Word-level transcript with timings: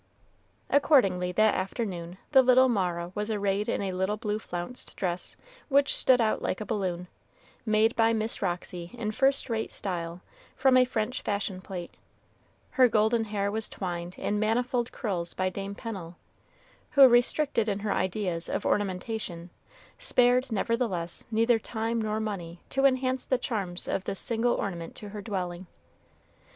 Accordingly, 0.71 1.31
that 1.33 1.53
afternoon, 1.53 2.17
the 2.31 2.41
little 2.41 2.67
Mara 2.67 3.11
was 3.13 3.29
arrayed 3.29 3.69
in 3.69 3.83
a 3.83 3.91
little 3.91 4.17
blue 4.17 4.39
flounced 4.39 4.97
dress, 4.97 5.37
which 5.69 5.95
stood 5.95 6.19
out 6.19 6.41
like 6.41 6.59
a 6.59 6.65
balloon, 6.65 7.07
made 7.67 7.95
by 7.95 8.11
Miss 8.11 8.41
Roxy 8.41 8.95
in 8.95 9.11
first 9.11 9.47
rate 9.47 9.71
style, 9.71 10.21
from 10.55 10.75
a 10.75 10.85
French 10.85 11.21
fashion 11.21 11.61
plate; 11.61 11.93
her 12.71 12.87
golden 12.87 13.25
hair 13.25 13.51
was 13.51 13.69
twined 13.69 14.17
in 14.17 14.39
manifold 14.39 14.91
curls 14.91 15.35
by 15.35 15.49
Dame 15.49 15.75
Pennel, 15.75 16.15
who, 16.97 17.07
restricted 17.07 17.69
in 17.69 17.77
her 17.81 17.93
ideas 17.93 18.49
of 18.49 18.65
ornamentation, 18.65 19.51
spared, 19.99 20.51
nevertheless, 20.51 21.25
neither 21.29 21.59
time 21.59 22.01
nor 22.01 22.19
money 22.19 22.59
to 22.71 22.85
enhance 22.85 23.23
the 23.23 23.37
charms 23.37 23.87
of 23.87 24.05
this 24.05 24.17
single 24.17 24.55
ornament 24.55 24.95
to 24.95 25.09
her 25.09 25.21
dwelling. 25.21 25.67